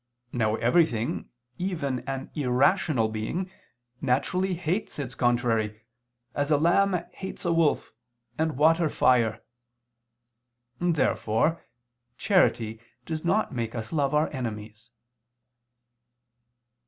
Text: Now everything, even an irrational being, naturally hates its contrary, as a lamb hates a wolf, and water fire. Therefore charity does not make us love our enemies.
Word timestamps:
Now 0.33 0.55
everything, 0.55 1.29
even 1.59 1.99
an 2.09 2.31
irrational 2.33 3.07
being, 3.07 3.51
naturally 4.01 4.55
hates 4.55 4.97
its 4.97 5.13
contrary, 5.13 5.79
as 6.33 6.49
a 6.49 6.57
lamb 6.57 7.05
hates 7.11 7.45
a 7.45 7.53
wolf, 7.53 7.93
and 8.35 8.57
water 8.57 8.89
fire. 8.89 9.43
Therefore 10.79 11.61
charity 12.17 12.79
does 13.05 13.23
not 13.23 13.53
make 13.53 13.75
us 13.75 13.93
love 13.93 14.15
our 14.15 14.33
enemies. 14.33 14.89